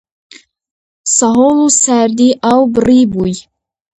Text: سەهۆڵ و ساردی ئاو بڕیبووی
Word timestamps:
سەهۆڵ 1.15 1.57
و 1.65 1.67
ساردی 1.81 2.29
ئاو 2.43 2.61
بڕیبووی 2.73 3.35